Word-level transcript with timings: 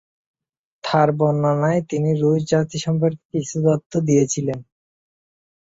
তার 0.83 1.09
বর্ণনায় 1.17 1.81
তিনি 1.89 2.09
রুশ 2.21 2.39
জাতি 2.51 2.77
সম্পর্কে 2.85 3.23
কিছু 3.33 3.55
তথ্য 3.67 3.91
দিয়েছিলেন। 4.07 4.59